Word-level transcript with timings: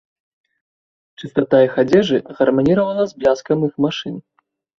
Чыстата 1.19 1.59
іх 1.67 1.73
адзежы 1.83 2.17
гарманіравала 2.41 3.03
з 3.13 3.21
бляскам 3.21 3.57
іх 3.71 3.79
машын. 3.87 4.19